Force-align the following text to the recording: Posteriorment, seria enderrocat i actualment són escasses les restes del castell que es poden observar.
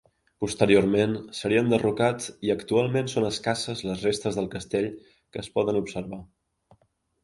Posteriorment, 0.43 1.13
seria 1.39 1.59
enderrocat 1.65 2.27
i 2.49 2.53
actualment 2.55 3.13
són 3.15 3.29
escasses 3.31 3.87
les 3.91 4.05
restes 4.09 4.43
del 4.43 4.53
castell 4.59 4.93
que 5.17 5.47
es 5.47 5.57
poden 5.61 5.83
observar. 5.87 6.25